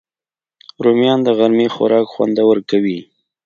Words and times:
رومیان 0.83 1.19
د 1.23 1.29
غرمې 1.37 1.67
خوراک 1.75 2.05
خوندور 2.13 2.57
کوي 2.69 2.99